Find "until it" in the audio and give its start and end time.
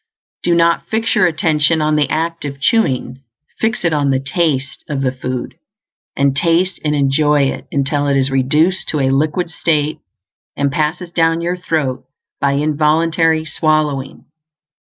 7.71-8.17